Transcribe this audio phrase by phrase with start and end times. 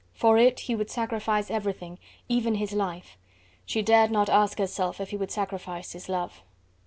[0.15, 3.19] For it he would sacrifice everything, even his life;
[3.67, 6.41] she dared not ask herself if he would sacrifice his love.